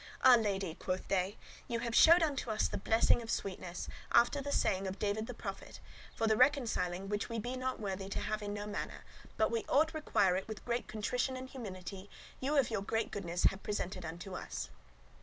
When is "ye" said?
1.67-1.77, 12.39-12.49